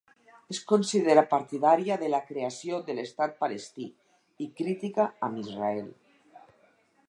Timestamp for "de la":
2.05-2.21